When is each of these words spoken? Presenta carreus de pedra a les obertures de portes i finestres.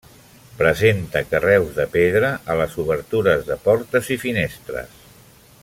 Presenta 0.61 1.21
carreus 1.33 1.75
de 1.75 1.85
pedra 1.97 2.31
a 2.53 2.57
les 2.63 2.79
obertures 2.85 3.45
de 3.51 3.59
portes 3.67 4.11
i 4.17 4.19
finestres. 4.25 4.97